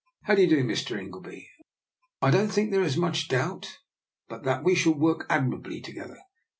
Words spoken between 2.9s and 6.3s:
much doubt but that we shall work ad mirably together.